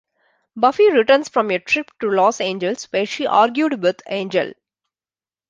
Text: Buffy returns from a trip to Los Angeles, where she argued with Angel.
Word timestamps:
Buffy 0.55 0.89
returns 0.91 1.29
from 1.29 1.51
a 1.51 1.59
trip 1.59 1.91
to 1.99 2.09
Los 2.09 2.41
Angeles, 2.41 2.85
where 2.85 3.05
she 3.05 3.27
argued 3.27 3.83
with 3.83 4.01
Angel. 4.07 4.53